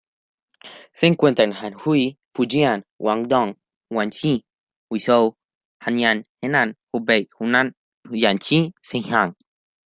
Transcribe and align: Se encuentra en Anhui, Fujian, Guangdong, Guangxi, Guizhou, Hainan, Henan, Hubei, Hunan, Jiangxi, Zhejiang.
Se 0.91 1.05
encuentra 1.05 1.45
en 1.45 1.53
Anhui, 1.65 2.17
Fujian, 2.33 2.81
Guangdong, 2.99 3.51
Guangxi, 3.91 4.35
Guizhou, 4.89 5.35
Hainan, 5.83 6.23
Henan, 6.41 6.73
Hubei, 6.91 7.23
Hunan, 7.39 7.67
Jiangxi, 8.09 8.59
Zhejiang. 8.87 9.31